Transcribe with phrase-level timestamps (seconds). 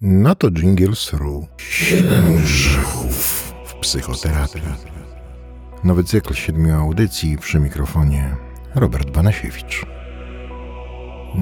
[0.00, 1.46] No to Jingle Through.
[1.58, 4.62] Siedem grzechów w psychoterapii.
[5.84, 8.36] Nowy cykl siedmiu audycji przy mikrofonie
[8.74, 9.86] Robert Banasiewicz.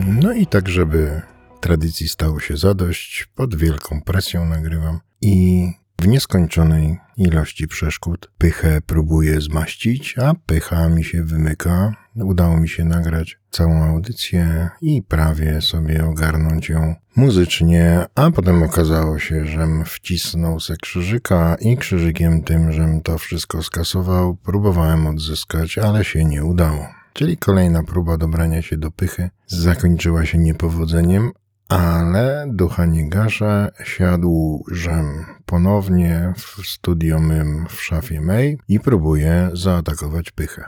[0.06, 1.22] No i tak, żeby
[1.60, 5.66] tradycji stało się zadość, pod wielką presją nagrywam i
[6.00, 11.94] w nieskończonej ilości przeszkód pychę próbuję zmaścić, a pycha mi się wymyka.
[12.16, 19.18] Udało mi się nagrać całą audycję i prawie sobie ogarnąć ją muzycznie, a potem okazało
[19.18, 26.04] się, żem wcisnął se krzyżyka i krzyżykiem tym, żem to wszystko skasował, próbowałem odzyskać, ale
[26.04, 26.86] się nie udało.
[27.12, 31.32] Czyli kolejna próba dobrania się do pychy zakończyła się niepowodzeniem,
[31.68, 39.50] ale ducha nie gaszę, siadł żem ponownie w studio mym w szafie May i próbuję
[39.52, 40.64] zaatakować pychę.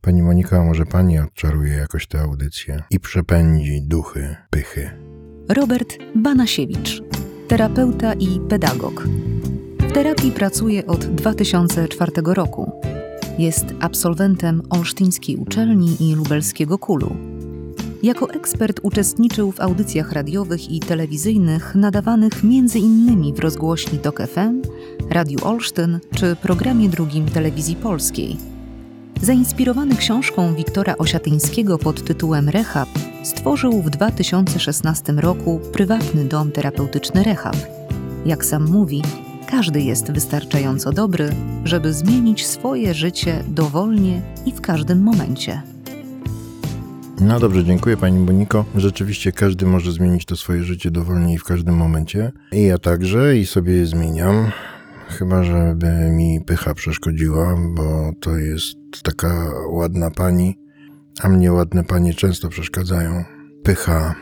[0.00, 4.90] Pani Monika, może pani odczaruje jakoś tę audycję i przepędzi duchy pychy.
[5.48, 7.02] Robert Banasiewicz,
[7.48, 9.02] terapeuta i pedagog.
[9.78, 12.72] W terapii pracuje od 2004 roku.
[13.38, 17.29] Jest absolwentem Olsztyńskiej Uczelni i Lubelskiego Kulu.
[18.02, 23.34] Jako ekspert uczestniczył w audycjach radiowych i telewizyjnych nadawanych m.in.
[23.34, 24.62] w rozgłośni TOK FM,
[25.10, 28.36] Radiu Olsztyn czy programie drugim Telewizji Polskiej.
[29.22, 32.88] Zainspirowany książką Wiktora Osiatyńskiego pod tytułem Rehab,
[33.24, 37.56] stworzył w 2016 roku prywatny dom terapeutyczny Rehab.
[38.26, 39.02] Jak sam mówi,
[39.46, 41.30] każdy jest wystarczająco dobry,
[41.64, 45.62] żeby zmienić swoje życie dowolnie i w każdym momencie.
[47.20, 48.64] No dobrze, dziękuję Pani Moniko.
[48.74, 52.32] Rzeczywiście każdy może zmienić to swoje życie dowolnie i w każdym momencie.
[52.52, 54.50] I ja także i sobie je zmieniam.
[55.08, 60.58] Chyba, żeby mi pycha przeszkodziła, bo to jest taka ładna pani,
[61.22, 63.24] a mnie ładne panie często przeszkadzają.
[63.62, 64.14] Pycha.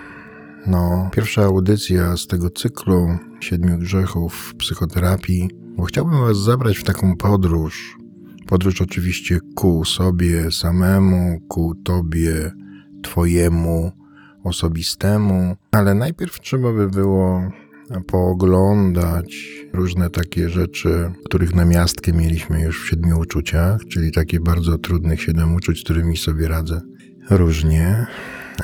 [0.66, 3.08] No, pierwsza audycja z tego cyklu
[3.40, 7.96] Siedmiu Grzechów psychoterapii, bo chciałbym Was zabrać w taką podróż.
[8.46, 12.50] Podróż oczywiście ku sobie samemu, ku Tobie,
[13.02, 13.92] Twojemu,
[14.44, 17.42] osobistemu, ale najpierw trzeba by było
[18.06, 19.36] pooglądać
[19.72, 25.54] różne takie rzeczy, których namiastkę mieliśmy już w siedmiu uczuciach, czyli takie bardzo trudnych siedem
[25.54, 26.80] uczuć, z którymi sobie radzę
[27.30, 28.06] różnie.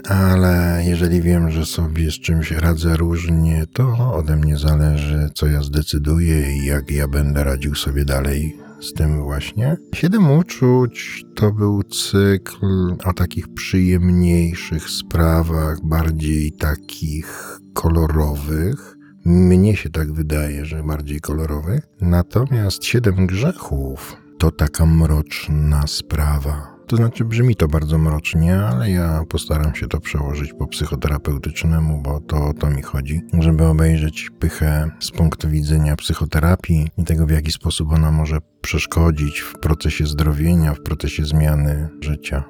[0.09, 5.63] Ale jeżeli wiem, że sobie z czymś radzę różnie, to ode mnie zależy, co ja
[5.63, 9.77] zdecyduję i jak ja będę radził sobie dalej z tym właśnie.
[9.95, 18.97] Siedem uczuć to był cykl o takich przyjemniejszych sprawach, bardziej takich kolorowych.
[19.25, 21.87] Mnie się tak wydaje, że bardziej kolorowych.
[22.01, 26.74] Natomiast siedem grzechów to taka mroczna sprawa.
[26.87, 32.21] To znaczy brzmi to bardzo mrocznie, ale ja postaram się to przełożyć po psychoterapeutycznemu, bo
[32.21, 37.31] to o to mi chodzi, żeby obejrzeć pychę z punktu widzenia psychoterapii i tego, w
[37.31, 42.45] jaki sposób ona może przeszkodzić w procesie zdrowienia, w procesie zmiany życia.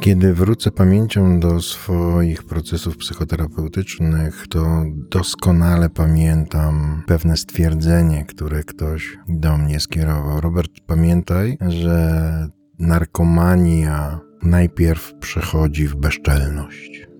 [0.00, 9.56] Kiedy wrócę pamięcią do swoich procesów psychoterapeutycznych, to doskonale pamiętam pewne stwierdzenie, które ktoś do
[9.56, 10.40] mnie skierował.
[10.40, 17.10] Robert, pamiętaj, że narkomania najpierw przechodzi w bezczelność.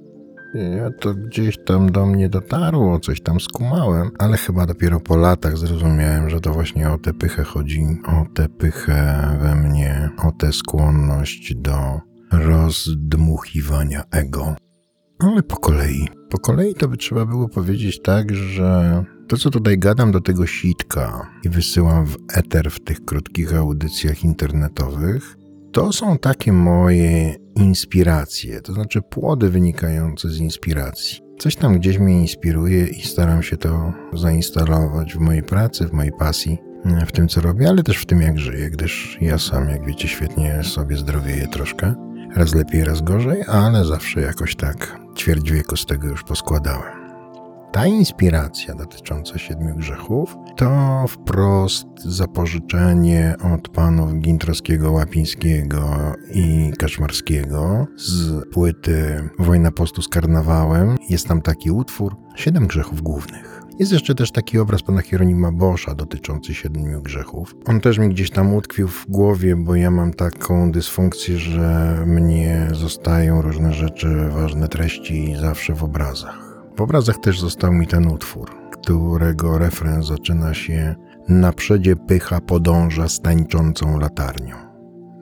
[0.55, 5.59] Ja to gdzieś tam do mnie dotarło, coś tam skumałem, ale chyba dopiero po latach
[5.59, 10.53] zrozumiałem, że to właśnie o tę pychę chodzi, o tę pychę we mnie, o tę
[10.53, 12.01] skłonność do
[12.33, 14.55] rozdmuchiwania ego.
[15.19, 16.09] Ale po kolei.
[16.31, 20.47] Po kolei to by trzeba było powiedzieć tak, że to, co tutaj gadam do tego
[20.47, 25.37] sitka i wysyłam w eter w tych krótkich audycjach internetowych,
[25.73, 31.21] to są takie moje inspiracje, to znaczy płody wynikające z inspiracji.
[31.39, 36.13] Coś tam gdzieś mnie inspiruje i staram się to zainstalować w mojej pracy, w mojej
[36.13, 36.59] pasji,
[37.07, 40.09] w tym co robię, ale też w tym jak żyję, gdyż ja sam, jak wiecie,
[40.09, 41.95] świetnie sobie zdrowieję troszkę.
[42.37, 47.00] Raz lepiej, raz gorzej, ale zawsze jakoś tak ćwierć wieku z tego już poskładałem.
[47.73, 58.45] Ta inspiracja dotycząca siedmiu grzechów to wprost zapożyczenie od panów Gintrowskiego, Łapińskiego i Kaczmarskiego z
[58.53, 60.97] płyty Wojna postu z karnawałem.
[61.09, 63.61] Jest tam taki utwór Siedem grzechów głównych.
[63.79, 67.55] Jest jeszcze też taki obraz pana Hieronima Boscha dotyczący siedmiu grzechów.
[67.67, 72.69] On też mi gdzieś tam utkwił w głowie, bo ja mam taką dysfunkcję, że mnie
[72.73, 76.50] zostają różne rzeczy, ważne treści zawsze w obrazach.
[76.81, 80.95] W obrazach też został mi ten utwór, którego refren zaczyna się
[81.29, 84.57] Na przedzie pycha podąża z tańczącą latarnią.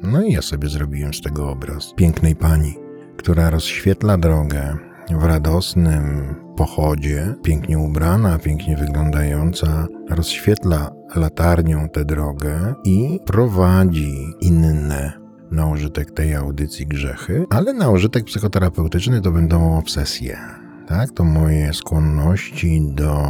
[0.02, 2.74] No i ja sobie zrobiłem z tego obraz pięknej pani,
[3.16, 4.76] która rozświetla drogę
[5.10, 15.12] w radosnym pochodzie, pięknie ubrana, pięknie wyglądająca, rozświetla latarnią tę drogę i prowadzi inne
[15.50, 20.67] na użytek tej audycji grzechy, ale na użytek psychoterapeutyczny to będą obsesje.
[20.88, 23.26] Tak, to moje skłonności do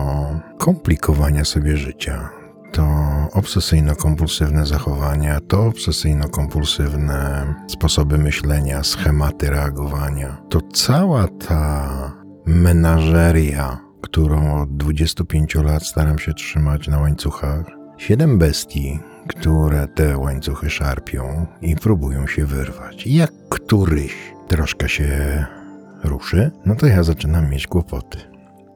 [0.58, 2.30] komplikowania sobie życia,
[2.72, 2.82] to
[3.32, 10.42] obsesyjno-kompulsywne zachowania, to obsesyjno-kompulsywne sposoby myślenia, schematy reagowania.
[10.48, 11.88] To cała ta
[12.46, 17.64] menażeria, którą od 25 lat staram się trzymać na łańcuchach.
[17.96, 23.06] Siedem bestii, które te łańcuchy szarpią i próbują się wyrwać.
[23.06, 24.14] Jak któryś
[24.48, 25.46] troszkę się
[26.04, 28.18] ruszy, no to ja zaczynam mieć kłopoty.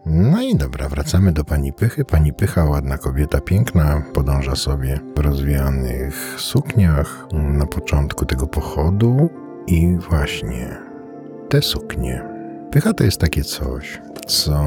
[0.06, 2.04] No i dobra, wracamy do pani Pychy.
[2.04, 9.30] Pani Pycha, ładna kobieta, piękna, podąża sobie w rozwijanych sukniach na początku tego pochodu
[9.66, 10.76] i właśnie
[11.48, 12.22] te suknie.
[12.70, 14.64] Pycha to jest takie coś, co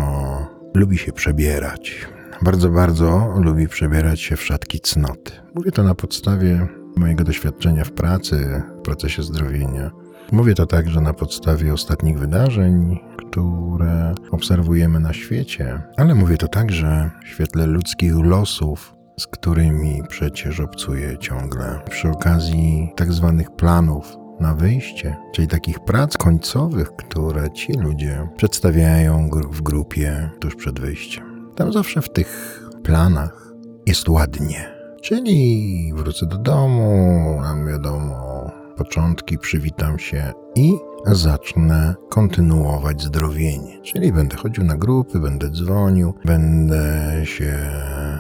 [0.74, 2.08] lubi się przebierać.
[2.42, 5.32] Bardzo, bardzo lubi przebierać się w szatki cnoty.
[5.56, 9.92] Mówię to na podstawie mojego doświadczenia w pracy, w procesie zdrowienia.
[10.32, 17.10] Mówię to także na podstawie ostatnich wydarzeń, które obserwujemy na świecie, ale mówię to także
[17.24, 24.56] w świetle ludzkich losów, z którymi przecież obcuję ciągle przy okazji tak zwanych planów na
[24.56, 31.52] wyjście, czyli takich prac końcowych, które ci ludzie przedstawiają w grupie tuż przed wyjściem.
[31.56, 33.54] Tam zawsze w tych planach
[33.86, 34.76] jest ładnie.
[35.02, 40.74] Czyli wrócę do domu, mam wiadomo, początki, przywitam się i
[41.06, 43.82] zacznę kontynuować zdrowienie.
[43.82, 47.54] Czyli będę chodził na grupy, będę dzwonił, będę się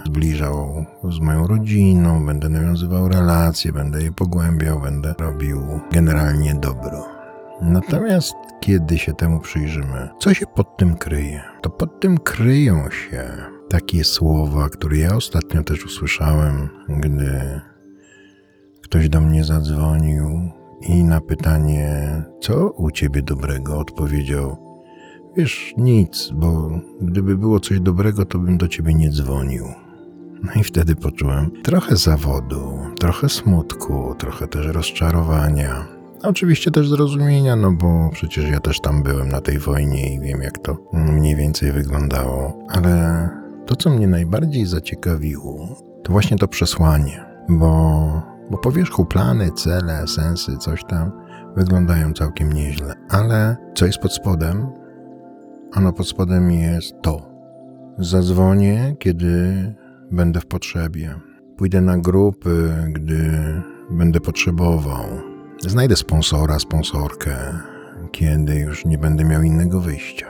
[0.05, 5.61] zbliżał z moją rodziną, będę nawiązywał relacje, będę je pogłębiał, będę robił
[5.91, 7.05] generalnie dobro.
[7.61, 11.43] Natomiast kiedy się temu przyjrzymy, co się pod tym kryje?
[11.61, 13.31] To pod tym kryją się
[13.69, 17.61] takie słowa, które ja ostatnio też usłyszałem, gdy
[18.85, 20.51] ktoś do mnie zadzwonił
[20.81, 24.57] i na pytanie, co u ciebie dobrego, odpowiedział:
[25.37, 26.69] Wiesz, nic, bo
[27.01, 29.65] gdyby było coś dobrego, to bym do ciebie nie dzwonił.
[30.43, 35.85] No i wtedy poczułem trochę zawodu, trochę smutku, trochę też rozczarowania.
[36.23, 40.41] Oczywiście też zrozumienia, no bo przecież ja też tam byłem na tej wojnie i wiem,
[40.41, 42.65] jak to mniej więcej wyglądało.
[42.69, 43.29] Ale
[43.65, 45.67] to, co mnie najbardziej zaciekawiło,
[46.03, 51.11] to właśnie to przesłanie, bo, bo po wierzchu plany, cele, sensy, coś tam
[51.55, 52.93] wyglądają całkiem nieźle.
[53.09, 54.67] Ale co jest pod spodem?
[55.73, 57.29] Ano pod spodem jest to.
[57.97, 59.73] Zadzwonię, kiedy
[60.11, 61.15] będę w potrzebie.
[61.57, 63.31] Pójdę na grupy, gdy
[63.91, 65.05] będę potrzebował.
[65.59, 67.35] Znajdę sponsora, sponsorkę,
[68.11, 70.27] kiedy już nie będę miał innego wyjścia.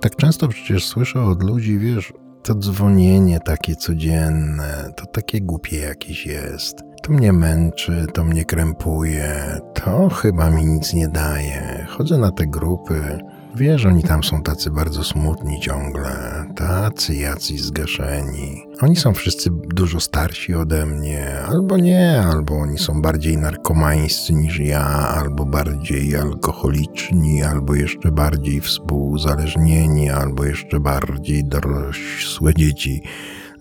[0.00, 2.12] Tak często przecież słyszę od ludzi, wiesz,
[2.42, 6.93] to dzwonienie takie codzienne, to takie głupie jakieś jest.
[7.04, 11.86] To mnie męczy, to mnie krępuje, to chyba mi nic nie daje.
[11.88, 13.18] Chodzę na te grupy,
[13.56, 18.62] Wiesz, oni tam są tacy bardzo smutni ciągle, tacy jacyś zgaszeni.
[18.80, 24.58] Oni są wszyscy dużo starsi ode mnie, albo nie, albo oni są bardziej narkomańscy niż
[24.58, 33.02] ja, albo bardziej alkoholiczni, albo jeszcze bardziej współuzależnieni, albo jeszcze bardziej dorosłe dzieci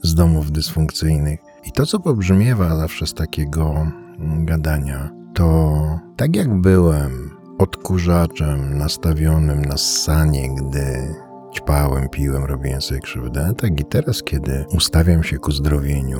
[0.02, 1.53] z domów dysfunkcyjnych.
[1.66, 3.88] I to, co pobrzmiewa zawsze z takiego
[4.20, 5.74] gadania, to
[6.16, 7.30] tak jak byłem
[7.60, 11.16] odkurzaczem nastawionym na ssanie, gdy
[11.56, 16.20] ćpałem, piłem, robiłem sobie krzywdę, tak i teraz, kiedy ustawiam się ku zdrowieniu,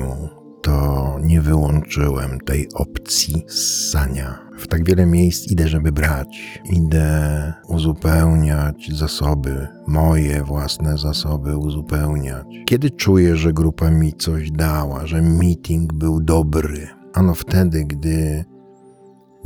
[0.64, 4.38] to nie wyłączyłem tej opcji ssania.
[4.58, 6.60] W tak wiele miejsc idę, żeby brać.
[6.70, 12.46] Idę uzupełniać zasoby, moje własne zasoby uzupełniać.
[12.66, 18.44] Kiedy czuję, że grupa mi coś dała, że meeting był dobry, ano wtedy, gdy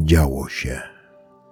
[0.01, 0.81] działo się.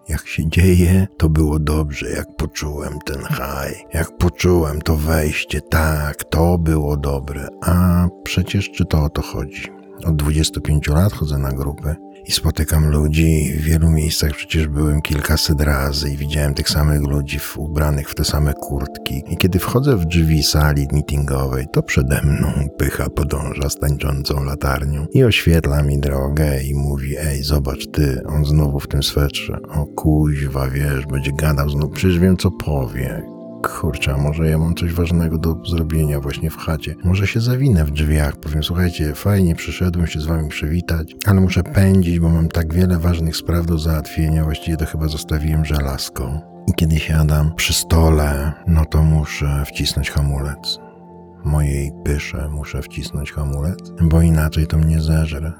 [0.08, 6.24] Jak się dzieje, to było dobrze, jak poczułem ten haj, jak poczułem to wejście, tak,
[6.24, 7.48] to było dobre.
[7.62, 9.70] A przecież czy to o to chodzi?
[10.04, 13.52] Od 25 lat chodzę na grupy i spotykam ludzi.
[13.58, 18.14] W wielu miejscach przecież byłem kilkaset razy i widziałem tych samych ludzi w, ubranych w
[18.14, 19.22] te same kurtki.
[19.28, 25.06] I kiedy wchodzę w drzwi sali meetingowej, to przede mną pycha podąża z tańczącą latarnią
[25.12, 29.58] i oświetla mi drogę i mówi: Ej, zobacz ty, on znowu w tym swetrze.
[29.68, 33.35] O kuźwa, wiesz, będzie gadał znowu, przecież wiem co powie.
[33.66, 36.94] Kurczę, a może ja mam coś ważnego do zrobienia właśnie w chacie.
[37.04, 41.62] Może się zawinę w drzwiach, powiem, słuchajcie, fajnie przyszedłem się z wami przywitać, ale muszę
[41.62, 46.40] pędzić, bo mam tak wiele ważnych spraw do załatwienia, właściwie to chyba zostawiłem żelazko.
[46.68, 50.78] I kiedy siadam przy stole, no to muszę wcisnąć hamulec.
[51.44, 55.52] Mojej pysze muszę wcisnąć hamulec, bo inaczej to mnie zeżre.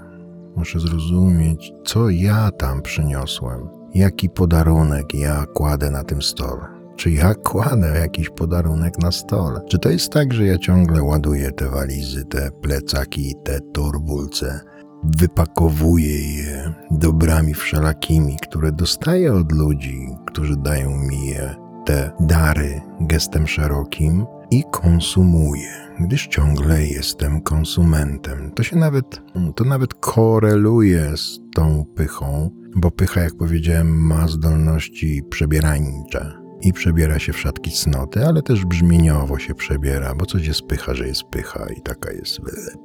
[0.57, 6.76] Muszę zrozumieć, co ja tam przyniosłem, jaki podarunek ja kładę na tym stole.
[6.97, 9.61] Czy ja kładę jakiś podarunek na stole?
[9.69, 14.61] Czy to jest tak, że ja ciągle ładuję te walizy, te plecaki, te torbulce,
[15.05, 23.47] wypakowuję je dobrami wszelakimi, które dostaję od ludzi, którzy dają mi je, te dary gestem
[23.47, 28.53] szerokim i konsumuję, gdyż ciągle jestem konsumentem.
[28.55, 29.23] To się nawet,
[29.57, 37.19] to nawet koreluje z tą pychą, bo pycha, jak powiedziałem, ma zdolności przebierańcze i przebiera
[37.19, 41.23] się w szatki cnoty, ale też brzmieniowo się przebiera, bo coś jest pycha, że jest
[41.23, 42.39] pycha i taka jest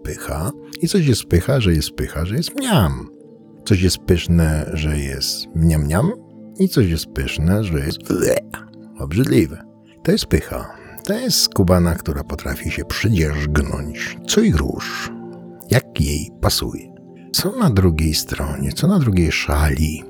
[0.03, 3.09] pycha, i coś jest pycha, że jest pycha, że jest mniam.
[3.65, 6.11] Coś jest pyszne, że jest mniam
[6.59, 7.99] i coś jest pyszne, że jest
[8.99, 9.63] obrzydliwe.
[10.03, 10.77] To jest pycha.
[11.03, 15.11] To jest skubana, która potrafi się przydzierzgnąć, co i róż,
[15.69, 16.91] jak jej pasuje.
[17.33, 20.03] Co na drugiej stronie, co na drugiej szali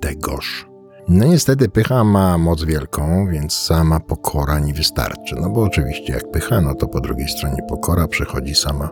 [0.00, 0.71] tegoż
[1.08, 5.36] no niestety pycha ma moc wielką, więc sama pokora nie wystarczy.
[5.40, 8.90] No bo oczywiście jak pycha, no to po drugiej stronie pokora przychodzi sama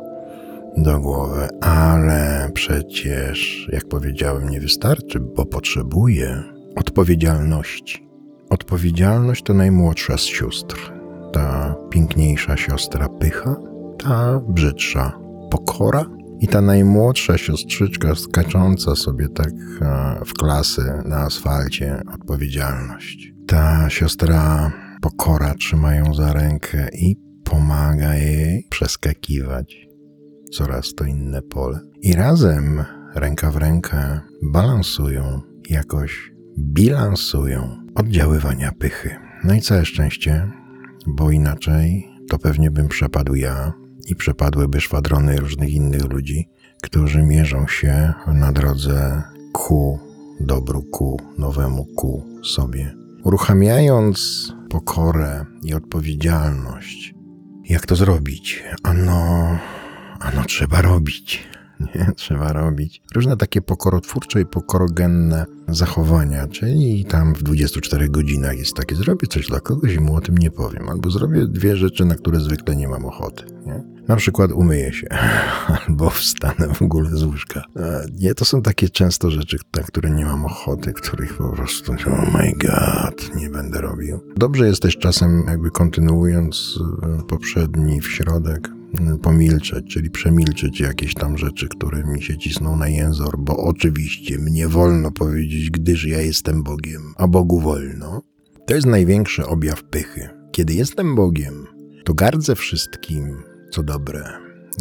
[0.77, 1.49] do głowy.
[1.61, 6.43] Ale przecież, jak powiedziałem, nie wystarczy, bo potrzebuje
[6.77, 8.09] odpowiedzialności.
[8.51, 10.93] Odpowiedzialność to najmłodsza z sióstr.
[11.33, 13.57] Ta piękniejsza siostra pycha,
[14.05, 15.19] ta brzydsza
[15.51, 16.07] pokora
[16.41, 23.33] i ta najmłodsza siostrzyczka skacząca sobie tak e, w klasy na asfalcie odpowiedzialność.
[23.47, 29.91] Ta siostra pokora trzyma ją za rękę i pomaga jej przeskakiwać
[30.51, 31.81] coraz to inne pole.
[32.03, 39.17] I razem, ręka w rękę, balansują, jakoś bilansują oddziaływania pychy.
[39.45, 40.51] No i całe szczęście,
[41.07, 43.73] bo inaczej to pewnie bym przepadł ja,
[44.11, 46.49] i przepadłyby szwadrony różnych innych ludzi,
[46.83, 49.99] którzy mierzą się na drodze ku
[50.41, 52.95] dobru, ku nowemu, ku sobie.
[53.25, 57.15] Uruchamiając pokorę i odpowiedzialność,
[57.65, 58.63] jak to zrobić?
[58.83, 59.59] Ano,
[60.21, 61.49] ano trzeba robić.
[61.95, 63.03] Nie, trzeba robić.
[63.15, 69.47] Różne takie pokorotwórcze i pokorogenne zachowania, czyli tam w 24 godzinach jest takie, zrobię coś
[69.47, 72.77] dla kogoś i mu o tym nie powiem, albo zrobię dwie rzeczy, na które zwykle
[72.77, 73.45] nie mam ochoty.
[73.67, 73.85] Nie?
[74.09, 75.07] Na przykład umyję się,
[75.89, 77.65] albo wstanę w ogóle z łóżka.
[78.21, 82.31] Nie, to są takie często rzeczy, na które nie mam ochoty, których po prostu, oh
[82.39, 84.21] my god, nie będę robił.
[84.37, 88.69] Dobrze jest też czasem, jakby kontynuując e, poprzedni w środek,
[89.23, 94.69] pomilczeć, czyli przemilczeć jakieś tam rzeczy, które mi się cisną na jęzor, bo oczywiście mnie
[94.69, 98.23] wolno powiedzieć, gdyż ja jestem Bogiem, a Bogu wolno.
[98.67, 100.29] To jest największy objaw pychy.
[100.53, 101.67] Kiedy jestem Bogiem,
[102.05, 103.37] to gardzę wszystkim,
[103.71, 104.25] co dobre.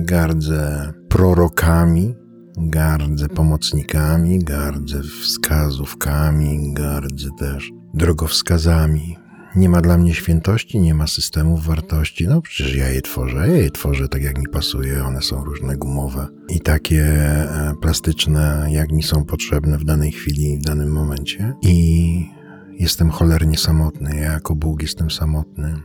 [0.01, 2.15] Gardzę prorokami,
[2.57, 9.17] gardzę pomocnikami, gardzę wskazówkami, gardzę też drogowskazami.
[9.55, 12.27] Nie ma dla mnie świętości, nie ma systemów wartości.
[12.27, 15.77] No przecież ja je tworzę, ja je tworzę tak jak mi pasuje, one są różne
[15.77, 21.53] gumowe i takie e, plastyczne, jak mi są potrzebne w danej chwili, w danym momencie.
[21.61, 22.25] I
[22.71, 25.75] jestem cholernie samotny, ja jako Bóg jestem samotny.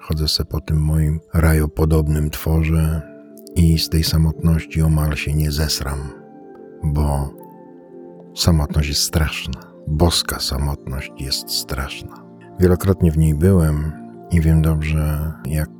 [0.00, 3.02] Chodzę se po tym moim rajopodobnym tworze
[3.56, 5.98] i z tej samotności omal się nie zesram,
[6.84, 7.34] bo
[8.34, 9.60] samotność jest straszna.
[9.88, 12.25] Boska samotność jest straszna.
[12.60, 13.92] Wielokrotnie w niej byłem
[14.30, 15.70] i wiem dobrze, jak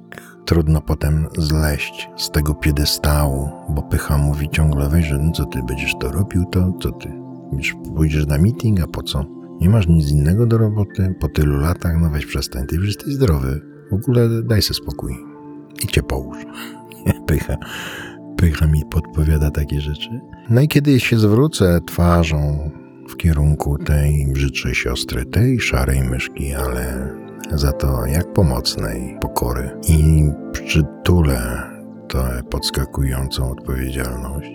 [0.45, 5.95] trudno potem zleść z tego piedestału, bo pycha mówi ciągle, że no co ty będziesz
[6.01, 7.13] to robił, to co ty?
[7.97, 9.25] Pójdziesz na meeting, a po co?
[9.61, 13.15] Nie masz nic innego do roboty po tylu latach, no weź przestań, ty już jesteś
[13.15, 13.61] zdrowy.
[13.91, 15.17] W ogóle daj sobie spokój.
[15.85, 16.39] I cię połóż.
[17.27, 17.57] Pycha.
[18.37, 20.21] Pycha mi podpowiada takie rzeczy.
[20.51, 22.71] No i kiedy się zwrócę twarzą
[23.09, 27.15] w kierunku tej brzydszej siostry, tej szarej myszki, ale
[27.53, 31.71] za to jak pomocnej pokory i przytulę
[32.09, 34.51] tę podskakującą odpowiedzialność,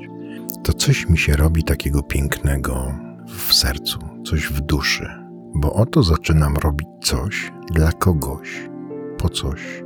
[0.64, 2.94] to coś mi się robi takiego pięknego
[3.28, 5.10] w sercu, coś w duszy,
[5.56, 8.70] bo oto zaczynam robić coś dla kogoś,
[9.18, 9.84] po coś.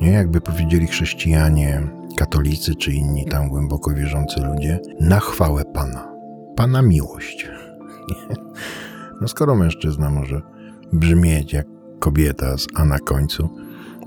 [0.00, 1.82] Nie jakby powiedzieli chrześcijanie,
[2.16, 6.12] katolicy czy inni tam głęboko wierzący ludzie, na chwałę Pana.
[6.56, 7.48] Pana miłość.
[9.20, 10.42] No skoro mężczyzna może
[10.92, 11.66] brzmieć jak
[11.98, 13.48] kobieta A na końcu,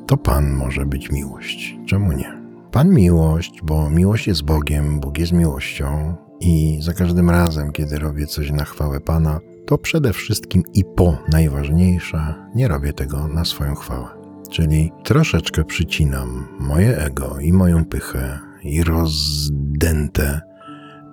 [0.07, 1.77] to Pan może być miłość.
[1.87, 2.43] Czemu nie?
[2.71, 8.27] Pan miłość, bo miłość jest Bogiem, Bóg jest miłością i za każdym razem, kiedy robię
[8.27, 13.75] coś na chwałę Pana, to przede wszystkim i po najważniejsze, nie robię tego na swoją
[13.75, 14.07] chwałę.
[14.49, 20.41] Czyli troszeczkę przycinam moje ego i moją pychę i rozdęte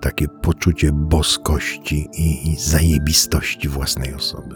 [0.01, 4.55] takie poczucie boskości i zajebistości własnej osoby.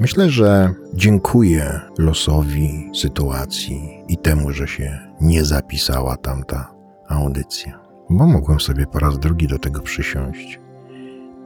[0.00, 6.74] Myślę, że dziękuję losowi sytuacji i temu, że się nie zapisała tamta
[7.08, 7.80] audycja,
[8.10, 10.60] bo mogłem sobie po raz drugi do tego przysiąść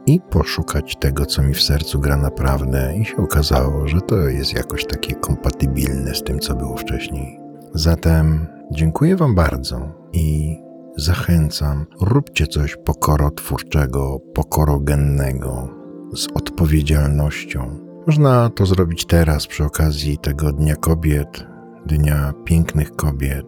[0.05, 4.53] i poszukać tego, co mi w sercu gra naprawdę, i się okazało, że to jest
[4.53, 7.39] jakoś takie kompatybilne z tym, co było wcześniej.
[7.73, 10.57] Zatem dziękuję Wam bardzo i
[10.97, 15.69] zachęcam, róbcie coś pokorotwórczego, pokorogennego,
[16.15, 17.79] z odpowiedzialnością.
[18.07, 21.47] Można to zrobić teraz przy okazji tego Dnia Kobiet,
[21.85, 23.45] Dnia Pięknych Kobiet,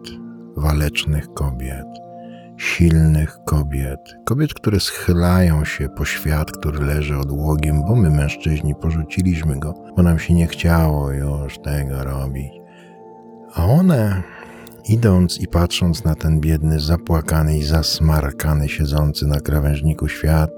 [0.56, 1.86] Walecznych Kobiet,
[2.56, 9.58] silnych kobiet, kobiet, które schylają się po świat, który leży odłogiem, bo my mężczyźni porzuciliśmy
[9.58, 12.52] go, bo nam się nie chciało już tego robić.
[13.54, 14.22] A one,
[14.88, 20.50] idąc i patrząc na ten biedny, zapłakany i zasmarkany, siedzący na krawężniku świat,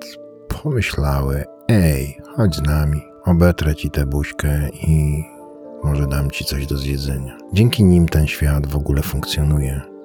[0.63, 5.25] pomyślały: Ej, chodź z nami, obetrę ci tę buźkę i
[5.85, 7.39] może dam ci coś do zjedzenia.
[7.53, 9.97] Dzięki nim ten świat w ogóle funkcjonuje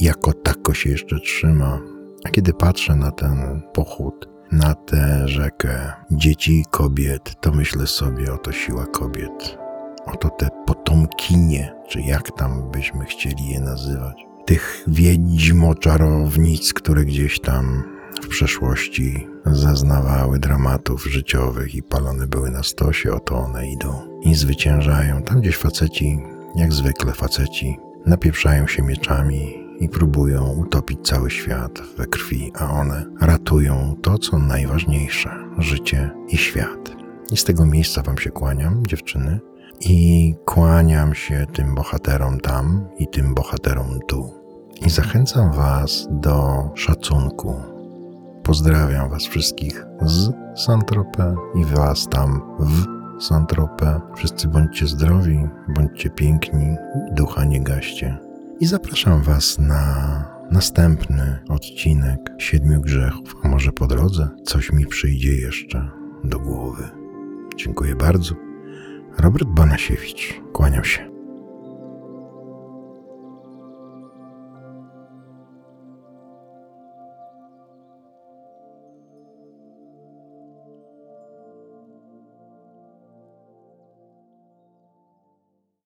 [0.00, 1.80] jako tako się jeszcze trzyma.
[2.24, 8.32] A kiedy patrzę na ten pochód, na tę rzekę dzieci i kobiet, to myślę sobie,
[8.32, 9.63] oto siła kobiet.
[10.06, 14.26] Oto te potomkinie, czy jak tam byśmy chcieli je nazywać.
[14.46, 17.84] Tych wiedźmo-czarownic, które gdzieś tam
[18.22, 25.22] w przeszłości zaznawały dramatów życiowych i palone były na stosie, oto one idą i zwyciężają.
[25.22, 26.18] Tam gdzieś faceci,
[26.56, 33.04] jak zwykle faceci, napieprzają się mieczami i próbują utopić cały świat we krwi, a one
[33.20, 36.92] ratują to, co najważniejsze życie i świat.
[37.32, 39.40] I z tego miejsca Wam się kłaniam, dziewczyny,
[39.80, 44.34] i kłaniam się tym bohaterom tam i tym bohaterom tu.
[44.86, 47.54] I zachęcam Was do szacunku.
[48.42, 52.84] Pozdrawiam Was wszystkich z Santropę i Was tam w
[53.22, 54.00] Santropę.
[54.16, 56.76] Wszyscy bądźcie zdrowi, bądźcie piękni,
[57.12, 58.18] ducha nie gaście
[58.60, 65.34] i zapraszam Was na następny odcinek Siedmiu Grzechów, a może po drodze coś mi przyjdzie
[65.34, 65.90] jeszcze
[66.24, 66.88] do głowy.
[67.56, 68.43] Dziękuję bardzo.
[69.18, 71.13] Robert Banasiewicz, kłaniam się.